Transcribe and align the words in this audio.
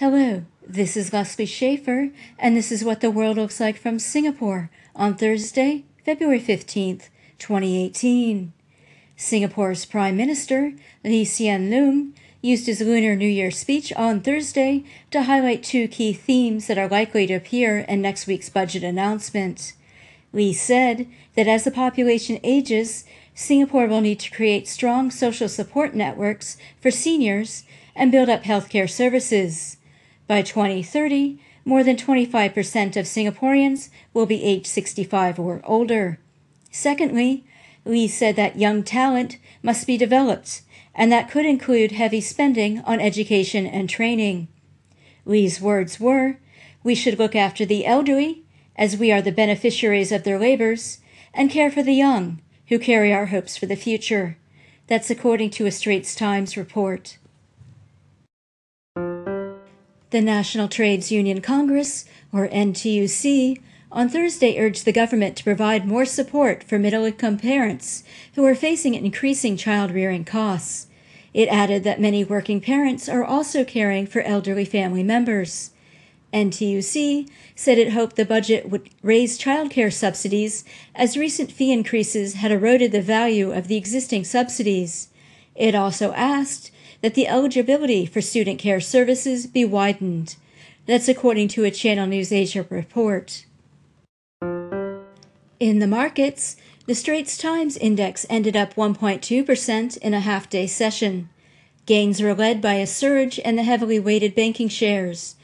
Hello, 0.00 0.44
this 0.64 0.96
is 0.96 1.12
Leslie 1.12 1.44
Schaefer, 1.44 2.10
and 2.38 2.56
this 2.56 2.70
is 2.70 2.84
what 2.84 3.00
the 3.00 3.10
world 3.10 3.36
looks 3.36 3.58
like 3.58 3.76
from 3.76 3.98
Singapore 3.98 4.70
on 4.94 5.16
Thursday, 5.16 5.86
February 6.04 6.40
15th, 6.40 7.08
2018. 7.40 8.52
Singapore's 9.16 9.84
Prime 9.84 10.16
Minister, 10.16 10.74
Lee 11.02 11.24
Hsien 11.24 11.68
Loong, 11.68 12.12
used 12.40 12.66
his 12.66 12.80
Lunar 12.80 13.16
New 13.16 13.26
Year 13.26 13.50
speech 13.50 13.92
on 13.94 14.20
Thursday 14.20 14.84
to 15.10 15.24
highlight 15.24 15.64
two 15.64 15.88
key 15.88 16.12
themes 16.12 16.68
that 16.68 16.78
are 16.78 16.86
likely 16.86 17.26
to 17.26 17.34
appear 17.34 17.80
in 17.80 18.00
next 18.00 18.28
week's 18.28 18.48
budget 18.48 18.84
announcement. 18.84 19.72
Lee 20.32 20.52
said 20.52 21.08
that 21.34 21.48
as 21.48 21.64
the 21.64 21.72
population 21.72 22.38
ages, 22.44 23.04
Singapore 23.34 23.88
will 23.88 24.00
need 24.00 24.20
to 24.20 24.30
create 24.30 24.68
strong 24.68 25.10
social 25.10 25.48
support 25.48 25.92
networks 25.92 26.56
for 26.80 26.92
seniors 26.92 27.64
and 27.96 28.12
build 28.12 28.28
up 28.28 28.44
healthcare 28.44 28.88
services. 28.88 29.77
By 30.28 30.42
2030, 30.42 31.40
more 31.64 31.82
than 31.82 31.96
25% 31.96 32.96
of 32.96 33.06
Singaporeans 33.06 33.88
will 34.12 34.26
be 34.26 34.44
age 34.44 34.66
65 34.66 35.38
or 35.38 35.62
older. 35.64 36.20
Secondly, 36.70 37.44
Lee 37.86 38.06
said 38.06 38.36
that 38.36 38.58
young 38.58 38.82
talent 38.82 39.38
must 39.62 39.86
be 39.86 39.96
developed, 39.96 40.60
and 40.94 41.10
that 41.10 41.30
could 41.30 41.46
include 41.46 41.92
heavy 41.92 42.20
spending 42.20 42.80
on 42.80 43.00
education 43.00 43.66
and 43.66 43.88
training. 43.88 44.48
Lee's 45.24 45.62
words 45.62 45.98
were 45.98 46.38
We 46.82 46.94
should 46.94 47.18
look 47.18 47.34
after 47.34 47.64
the 47.64 47.86
elderly, 47.86 48.44
as 48.76 48.98
we 48.98 49.10
are 49.10 49.22
the 49.22 49.32
beneficiaries 49.32 50.12
of 50.12 50.24
their 50.24 50.38
labors, 50.38 50.98
and 51.32 51.50
care 51.50 51.70
for 51.70 51.82
the 51.82 51.94
young, 51.94 52.42
who 52.68 52.78
carry 52.78 53.14
our 53.14 53.26
hopes 53.26 53.56
for 53.56 53.64
the 53.64 53.76
future. 53.76 54.36
That's 54.88 55.08
according 55.08 55.50
to 55.50 55.64
a 55.64 55.70
Straits 55.70 56.14
Times 56.14 56.54
report. 56.54 57.16
The 60.10 60.20
National 60.22 60.68
Trades 60.68 61.12
Union 61.12 61.42
Congress, 61.42 62.06
or 62.32 62.48
NTUC, 62.48 63.60
on 63.92 64.08
Thursday 64.08 64.58
urged 64.58 64.86
the 64.86 64.92
government 64.92 65.36
to 65.36 65.44
provide 65.44 65.86
more 65.86 66.06
support 66.06 66.64
for 66.64 66.78
middle 66.78 67.04
income 67.04 67.36
parents 67.36 68.04
who 68.34 68.42
are 68.46 68.54
facing 68.54 68.94
increasing 68.94 69.58
child 69.58 69.90
rearing 69.90 70.24
costs. 70.24 70.86
It 71.34 71.50
added 71.50 71.84
that 71.84 72.00
many 72.00 72.24
working 72.24 72.62
parents 72.62 73.06
are 73.06 73.22
also 73.22 73.64
caring 73.64 74.06
for 74.06 74.22
elderly 74.22 74.64
family 74.64 75.02
members. 75.02 75.72
NTUC 76.32 77.28
said 77.54 77.76
it 77.76 77.92
hoped 77.92 78.16
the 78.16 78.24
budget 78.24 78.70
would 78.70 78.88
raise 79.02 79.36
child 79.36 79.70
care 79.70 79.90
subsidies 79.90 80.64
as 80.94 81.18
recent 81.18 81.52
fee 81.52 81.70
increases 81.70 82.34
had 82.34 82.50
eroded 82.50 82.92
the 82.92 83.02
value 83.02 83.52
of 83.52 83.68
the 83.68 83.76
existing 83.76 84.24
subsidies. 84.24 85.08
It 85.54 85.74
also 85.74 86.12
asked 86.12 86.70
that 87.00 87.14
the 87.14 87.28
eligibility 87.28 88.06
for 88.06 88.20
student 88.20 88.58
care 88.58 88.80
services 88.80 89.46
be 89.46 89.64
widened. 89.64 90.36
That's 90.86 91.08
according 91.08 91.48
to 91.48 91.64
a 91.64 91.70
Channel 91.70 92.06
News 92.06 92.32
Asia 92.32 92.66
report. 92.70 93.44
In 95.60 95.80
the 95.80 95.86
markets, 95.86 96.56
the 96.86 96.94
Straits 96.94 97.36
Times 97.36 97.76
Index 97.76 98.24
ended 98.30 98.56
up 98.56 98.74
1.2% 98.74 99.96
in 99.98 100.14
a 100.14 100.20
half 100.20 100.48
day 100.48 100.66
session. 100.66 101.28
Gains 101.84 102.22
were 102.22 102.34
led 102.34 102.62
by 102.62 102.74
a 102.74 102.86
surge 102.86 103.38
in 103.38 103.56
the 103.56 103.62
heavily 103.62 103.98
weighted 103.98 104.34
banking 104.34 104.68
shares. 104.68 105.36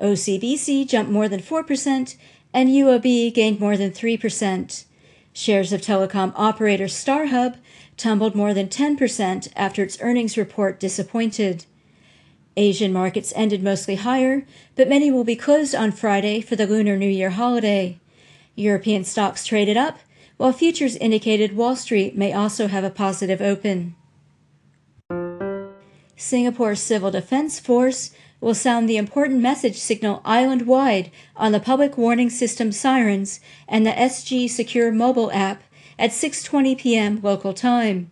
OCBC 0.00 0.88
jumped 0.88 1.10
more 1.10 1.28
than 1.28 1.40
4%, 1.40 2.16
and 2.52 2.68
UOB 2.68 3.32
gained 3.32 3.60
more 3.60 3.76
than 3.76 3.90
3%. 3.90 4.84
Shares 5.32 5.72
of 5.72 5.80
telecom 5.80 6.32
operator 6.36 6.84
StarHub 6.84 7.56
tumbled 8.02 8.34
more 8.34 8.52
than 8.52 8.66
10% 8.66 9.48
after 9.54 9.82
its 9.84 9.96
earnings 10.00 10.36
report 10.36 10.80
disappointed. 10.80 11.64
Asian 12.56 12.92
markets 12.92 13.32
ended 13.36 13.62
mostly 13.62 13.94
higher, 13.94 14.44
but 14.74 14.88
many 14.88 15.10
will 15.10 15.22
be 15.22 15.36
closed 15.36 15.74
on 15.74 15.92
Friday 15.92 16.40
for 16.40 16.56
the 16.56 16.66
Lunar 16.66 16.96
New 16.96 17.08
Year 17.08 17.30
holiday. 17.30 18.00
European 18.56 19.04
stocks 19.04 19.46
traded 19.46 19.76
up, 19.76 20.00
while 20.36 20.52
futures 20.52 20.96
indicated 20.96 21.56
Wall 21.56 21.76
Street 21.76 22.18
may 22.18 22.32
also 22.32 22.66
have 22.66 22.82
a 22.82 22.90
positive 22.90 23.40
open. 23.40 23.94
Singapore's 26.16 26.80
Civil 26.80 27.12
Defense 27.12 27.60
Force 27.60 28.10
will 28.40 28.54
sound 28.54 28.88
the 28.88 28.96
important 28.96 29.40
message 29.40 29.78
signal 29.78 30.20
island 30.24 30.66
wide 30.66 31.12
on 31.36 31.52
the 31.52 31.60
public 31.60 31.96
warning 31.96 32.28
system 32.28 32.72
sirens 32.72 33.38
and 33.68 33.86
the 33.86 33.92
SG 33.92 34.50
Secure 34.50 34.90
mobile 34.90 35.30
app 35.30 35.62
at 35.98 36.10
6:20 36.10 36.78
p.m. 36.78 37.20
local 37.22 37.52
time. 37.52 38.10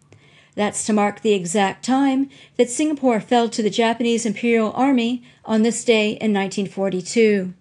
That's 0.54 0.84
to 0.86 0.92
mark 0.92 1.22
the 1.22 1.32
exact 1.32 1.84
time 1.84 2.28
that 2.56 2.70
Singapore 2.70 3.20
fell 3.20 3.48
to 3.48 3.62
the 3.62 3.70
Japanese 3.70 4.26
Imperial 4.26 4.72
Army 4.72 5.22
on 5.44 5.62
this 5.62 5.84
day 5.84 6.10
in 6.10 6.32
1942. 6.32 7.54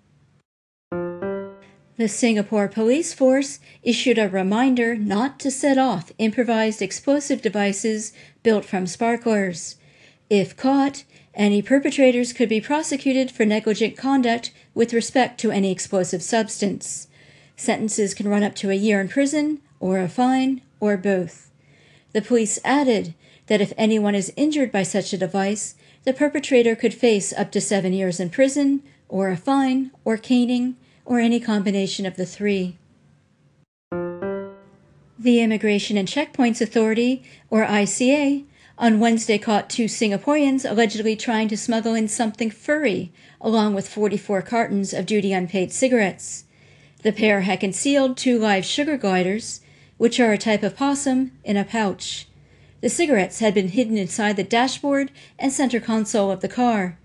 The 2.00 2.08
Singapore 2.08 2.70
Police 2.70 3.14
Force 3.14 3.60
issued 3.84 4.18
a 4.18 4.30
reminder 4.30 4.96
not 4.96 5.40
to 5.42 5.52
set 5.52 5.78
off 5.78 6.14
improvised 6.18 6.82
explosive 6.82 7.42
devices 7.42 8.14
built 8.42 8.64
from 8.64 8.88
sparklers. 8.88 9.76
If 10.30 10.56
caught, 10.56 11.04
any 11.34 11.62
perpetrators 11.62 12.34
could 12.34 12.50
be 12.50 12.62
prosecuted 12.62 13.32
for 13.32 13.46
negligent 13.46 13.98
conduct 13.98 14.52
with 14.74 14.94
respect 14.94 15.40
to 15.42 15.52
any 15.52 15.72
explosive 15.72 16.22
substance. 16.22 17.08
Sentences 17.56 18.14
can 18.14 18.30
run 18.30 18.44
up 18.44 18.56
to 18.56 18.70
a 18.70 18.76
year 18.76 19.02
in 19.02 19.10
prison 19.10 19.62
or 19.80 20.00
a 20.00 20.10
fine, 20.10 20.62
or 20.80 20.98
both. 20.98 21.52
The 22.14 22.22
police 22.22 22.60
added 22.64 23.14
that 23.48 23.62
if 23.62 23.74
anyone 23.78 24.16
is 24.16 24.34
injured 24.36 24.72
by 24.72 24.84
such 24.84 25.14
a 25.14 25.18
device, 25.18 25.76
the 26.04 26.14
perpetrator 26.14 26.76
could 26.76 26.94
face 26.94 27.34
up 27.34 27.52
to 27.52 27.62
seven 27.62 27.94
years 27.94 28.20
in 28.20 28.30
prison, 28.30 28.84
or 29.08 29.30
a 29.30 29.38
fine, 29.38 29.92
or 30.06 30.18
caning, 30.18 30.76
or 31.06 31.20
any 31.20 31.40
combination 31.40 32.06
of 32.06 32.16
the 32.16 32.26
three. 32.26 32.78
The 35.18 35.42
Immigration 35.42 35.98
and 35.98 36.08
Checkpoints 36.08 36.62
Authority, 36.62 37.24
or 37.50 37.66
ICA, 37.66 38.46
on 38.78 39.02
Wednesday 39.02 39.38
caught 39.38 39.70
two 39.70 39.86
Singaporeans 39.86 40.70
allegedly 40.70 41.16
trying 41.18 41.50
to 41.50 41.58
smuggle 41.58 41.94
in 41.94 42.08
something 42.08 42.50
furry, 42.50 43.12
along 43.42 43.74
with 43.74 43.90
44 43.90 44.42
cartons 44.44 44.94
of 44.94 45.06
duty 45.06 45.34
unpaid 45.34 45.74
cigarettes. 45.74 46.46
The 47.04 47.12
pair 47.12 47.42
had 47.42 47.60
concealed 47.60 48.16
two 48.16 48.40
live 48.40 48.64
sugar 48.64 48.96
gliders, 48.96 49.60
which 50.00 50.20
are 50.20 50.32
a 50.32 50.38
type 50.38 50.64
of 50.64 50.76
possum, 50.76 51.32
in 51.44 51.58
a 51.58 51.64
pouch. 51.64 52.26
The 52.82 52.90
cigarettes 52.90 53.40
had 53.40 53.54
been 53.54 53.68
hidden 53.68 53.98
inside 53.98 54.38
the 54.38 54.44
dashboard 54.44 55.12
and 55.38 55.52
center 55.52 55.82
console 55.82 56.32
of 56.32 56.40
the 56.40 56.48
car. 56.48 56.98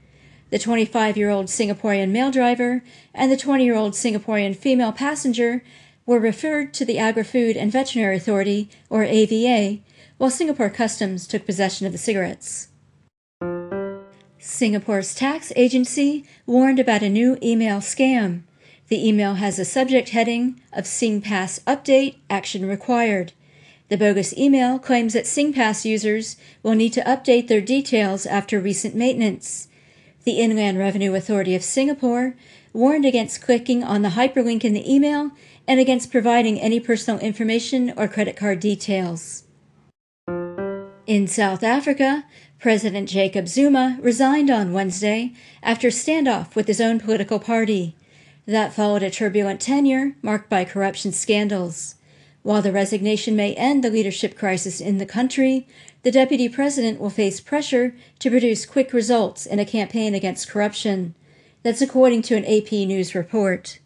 The 0.50 0.60
25 0.60 1.16
year 1.16 1.28
old 1.28 1.46
Singaporean 1.46 2.10
male 2.10 2.30
driver 2.30 2.84
and 3.12 3.32
the 3.32 3.36
20 3.36 3.64
year 3.64 3.74
old 3.74 3.94
Singaporean 3.94 4.54
female 4.54 4.92
passenger 4.92 5.64
were 6.06 6.20
referred 6.20 6.72
to 6.74 6.84
the 6.84 6.98
Agri 6.98 7.24
Food 7.24 7.56
and 7.56 7.72
Veterinary 7.72 8.16
Authority, 8.16 8.70
or 8.88 9.02
AVA, 9.02 9.80
while 10.16 10.30
Singapore 10.30 10.70
Customs 10.70 11.26
took 11.26 11.44
possession 11.44 11.86
of 11.86 11.92
the 11.92 11.98
cigarettes. 11.98 12.68
Singapore's 14.38 15.14
tax 15.14 15.52
agency 15.56 16.24
warned 16.46 16.78
about 16.78 17.02
a 17.02 17.08
new 17.08 17.36
email 17.42 17.78
scam. 17.78 18.42
The 18.88 19.08
email 19.08 19.34
has 19.34 19.58
a 19.58 19.64
subject 19.64 20.10
heading 20.10 20.60
of 20.72 20.84
SingPass 20.84 21.62
Update 21.64 22.16
Action 22.28 22.66
Required. 22.66 23.32
The 23.88 23.96
bogus 23.96 24.36
email 24.36 24.78
claims 24.78 25.14
that 25.14 25.24
SingPass 25.24 25.86
users 25.86 26.36
will 26.62 26.74
need 26.74 26.92
to 26.92 27.02
update 27.02 27.48
their 27.48 27.62
details 27.62 28.26
after 28.26 28.60
recent 28.60 28.94
maintenance. 28.94 29.68
The 30.24 30.38
Inland 30.38 30.78
Revenue 30.78 31.14
Authority 31.14 31.54
of 31.54 31.62
Singapore 31.62 32.34
warned 32.74 33.06
against 33.06 33.40
clicking 33.40 33.82
on 33.82 34.02
the 34.02 34.10
hyperlink 34.10 34.64
in 34.64 34.74
the 34.74 34.92
email 34.92 35.30
and 35.66 35.80
against 35.80 36.10
providing 36.10 36.60
any 36.60 36.78
personal 36.78 37.20
information 37.20 37.92
or 37.96 38.06
credit 38.06 38.36
card 38.36 38.60
details. 38.60 39.44
In 41.06 41.26
South 41.26 41.62
Africa, 41.62 42.24
President 42.58 43.08
Jacob 43.08 43.48
Zuma 43.48 43.98
resigned 44.02 44.50
on 44.50 44.72
Wednesday 44.72 45.32
after 45.62 45.88
standoff 45.88 46.54
with 46.54 46.66
his 46.66 46.80
own 46.80 46.98
political 46.98 47.38
party. 47.38 47.94
That 48.46 48.74
followed 48.74 49.02
a 49.02 49.10
turbulent 49.10 49.60
tenure 49.60 50.16
marked 50.20 50.50
by 50.50 50.64
corruption 50.64 51.12
scandals. 51.12 51.94
While 52.42 52.60
the 52.60 52.72
resignation 52.72 53.34
may 53.36 53.54
end 53.54 53.82
the 53.82 53.90
leadership 53.90 54.36
crisis 54.36 54.80
in 54.80 54.98
the 54.98 55.06
country, 55.06 55.66
the 56.02 56.10
deputy 56.10 56.50
president 56.50 57.00
will 57.00 57.08
face 57.08 57.40
pressure 57.40 57.94
to 58.18 58.30
produce 58.30 58.66
quick 58.66 58.92
results 58.92 59.46
in 59.46 59.58
a 59.58 59.64
campaign 59.64 60.14
against 60.14 60.50
corruption. 60.50 61.14
That's 61.62 61.80
according 61.80 62.20
to 62.22 62.36
an 62.36 62.44
AP 62.44 62.70
News 62.72 63.14
report. 63.14 63.78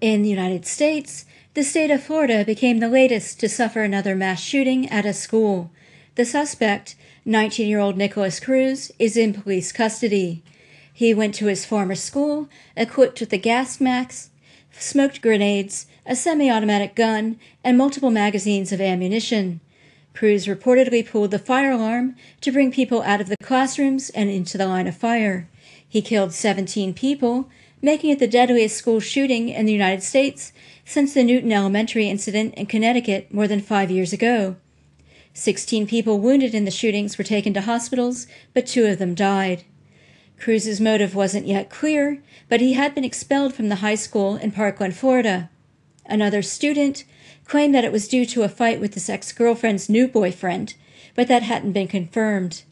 In 0.00 0.22
the 0.22 0.28
United 0.28 0.64
States, 0.64 1.24
the 1.54 1.64
state 1.64 1.90
of 1.90 2.04
Florida 2.04 2.44
became 2.44 2.78
the 2.78 2.88
latest 2.88 3.40
to 3.40 3.48
suffer 3.48 3.82
another 3.82 4.14
mass 4.14 4.40
shooting 4.40 4.88
at 4.88 5.04
a 5.04 5.12
school. 5.12 5.72
The 6.14 6.24
suspect, 6.24 6.94
19 7.24 7.68
year 7.68 7.80
old 7.80 7.96
Nikolas 7.96 8.38
Cruz, 8.38 8.92
is 9.00 9.16
in 9.16 9.34
police 9.34 9.72
custody. 9.72 10.44
He 10.92 11.14
went 11.14 11.34
to 11.36 11.46
his 11.46 11.64
former 11.64 11.94
school, 11.94 12.48
equipped 12.76 13.20
with 13.20 13.32
a 13.32 13.38
gas 13.38 13.80
mask, 13.80 14.30
smoked 14.72 15.22
grenades, 15.22 15.86
a 16.04 16.14
semi 16.14 16.50
automatic 16.50 16.94
gun, 16.94 17.38
and 17.64 17.78
multiple 17.78 18.10
magazines 18.10 18.72
of 18.72 18.80
ammunition. 18.80 19.60
Cruz 20.14 20.46
reportedly 20.46 21.06
pulled 21.06 21.30
the 21.30 21.38
fire 21.38 21.70
alarm 21.70 22.16
to 22.42 22.52
bring 22.52 22.70
people 22.70 23.02
out 23.02 23.20
of 23.20 23.28
the 23.28 23.36
classrooms 23.42 24.10
and 24.10 24.28
into 24.28 24.58
the 24.58 24.66
line 24.66 24.86
of 24.86 24.96
fire. 24.96 25.48
He 25.88 26.02
killed 26.02 26.32
17 26.32 26.92
people, 26.94 27.48
making 27.80 28.10
it 28.10 28.18
the 28.18 28.26
deadliest 28.26 28.76
school 28.76 29.00
shooting 29.00 29.48
in 29.48 29.66
the 29.66 29.72
United 29.72 30.02
States 30.02 30.52
since 30.84 31.14
the 31.14 31.24
Newtown 31.24 31.52
Elementary 31.52 32.08
incident 32.08 32.54
in 32.54 32.66
Connecticut 32.66 33.32
more 33.32 33.48
than 33.48 33.60
five 33.60 33.90
years 33.90 34.12
ago. 34.12 34.56
16 35.34 35.86
people 35.86 36.18
wounded 36.18 36.54
in 36.54 36.66
the 36.66 36.70
shootings 36.70 37.16
were 37.16 37.24
taken 37.24 37.54
to 37.54 37.62
hospitals, 37.62 38.26
but 38.52 38.66
two 38.66 38.84
of 38.84 38.98
them 38.98 39.14
died. 39.14 39.64
Cruz's 40.42 40.80
motive 40.80 41.14
wasn't 41.14 41.46
yet 41.46 41.70
clear, 41.70 42.20
but 42.48 42.60
he 42.60 42.72
had 42.72 42.96
been 42.96 43.04
expelled 43.04 43.54
from 43.54 43.68
the 43.68 43.76
high 43.76 43.94
school 43.94 44.34
in 44.34 44.50
Parkland, 44.50 44.96
Florida. 44.96 45.48
Another 46.04 46.42
student 46.42 47.04
claimed 47.44 47.72
that 47.76 47.84
it 47.84 47.92
was 47.92 48.08
due 48.08 48.26
to 48.26 48.42
a 48.42 48.48
fight 48.48 48.80
with 48.80 48.94
his 48.94 49.08
ex 49.08 49.30
girlfriend's 49.30 49.88
new 49.88 50.08
boyfriend, 50.08 50.74
but 51.14 51.28
that 51.28 51.44
hadn't 51.44 51.70
been 51.70 51.86
confirmed. 51.86 52.64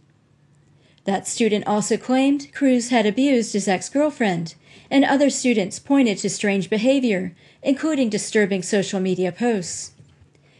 That 1.05 1.29
student 1.29 1.65
also 1.65 1.97
claimed 1.97 2.53
Cruz 2.53 2.89
had 2.89 3.07
abused 3.07 3.53
his 3.53 3.69
ex 3.69 3.89
girlfriend, 3.89 4.57
and 4.91 5.05
other 5.05 5.31
students 5.31 5.79
pointed 5.79 6.19
to 6.19 6.29
strange 6.29 6.71
behavior, 6.71 7.37
including 7.63 8.09
disturbing 8.09 8.65
social 8.65 8.99
media 8.99 9.31
posts. 9.31 9.93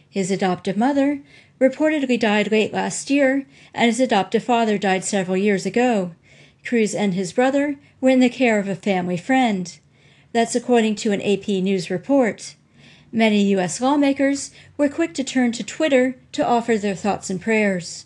His 0.09 0.31
adoptive 0.31 0.77
mother 0.77 1.19
reportedly 1.59 2.17
died 2.17 2.53
late 2.53 2.71
last 2.71 3.09
year, 3.09 3.45
and 3.73 3.87
his 3.87 3.99
adoptive 3.99 4.45
father 4.45 4.77
died 4.77 5.03
several 5.03 5.35
years 5.35 5.65
ago. 5.65 6.11
Cruz 6.65 6.93
and 6.93 7.13
his 7.13 7.33
brother 7.33 7.77
were 7.99 8.09
in 8.09 8.19
the 8.19 8.29
care 8.29 8.59
of 8.59 8.67
a 8.67 8.75
family 8.75 9.17
friend. 9.17 9.79
That's 10.33 10.55
according 10.55 10.95
to 10.95 11.11
an 11.11 11.21
AP 11.21 11.47
News 11.47 11.89
report. 11.89 12.55
Many 13.11 13.43
U.S. 13.55 13.81
lawmakers 13.81 14.51
were 14.77 14.87
quick 14.87 15.13
to 15.15 15.23
turn 15.23 15.51
to 15.53 15.63
Twitter 15.63 16.15
to 16.31 16.45
offer 16.45 16.77
their 16.77 16.95
thoughts 16.95 17.29
and 17.29 17.41
prayers. 17.41 18.05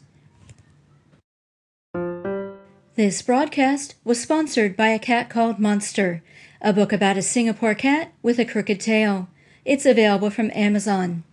This 2.96 3.22
broadcast 3.22 3.96
was 4.04 4.22
sponsored 4.22 4.76
by 4.76 4.88
A 4.88 5.00
Cat 5.00 5.30
Called 5.30 5.60
Monster, 5.60 6.24
a 6.62 6.74
book 6.74 6.94
about 6.94 7.18
a 7.18 7.22
Singapore 7.22 7.76
cat 7.76 8.14
with 8.24 8.40
a 8.40 8.46
crooked 8.46 8.80
tail. 8.80 9.28
It's 9.66 9.86
available 9.86 10.30
from 10.30 10.50
Amazon. 10.56 11.24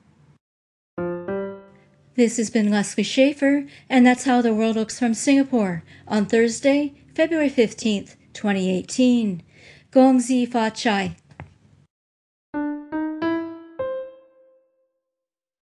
This 2.23 2.37
has 2.37 2.51
been 2.51 2.71
Leslie 2.71 3.03
Schaefer, 3.03 3.67
and 3.91 4.07
that's 4.07 4.23
how 4.23 4.41
the 4.41 4.55
world 4.55 4.77
looks 4.77 4.97
from 4.97 5.13
Singapore 5.13 5.83
on 6.07 6.27
Thursday, 6.27 6.95
February 7.17 7.51
15th, 7.51 8.15
2018. 8.33 9.43
Gong 9.91 10.21
Xi 10.21 10.47
Fa 10.47 10.71
Cai. 10.71 11.17